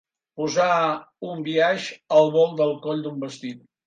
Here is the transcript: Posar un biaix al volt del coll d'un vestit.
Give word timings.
Posar 0.39 0.69
un 1.33 1.43
biaix 1.47 1.85
al 2.21 2.31
volt 2.37 2.57
del 2.63 2.73
coll 2.87 3.05
d'un 3.05 3.21
vestit. 3.27 3.61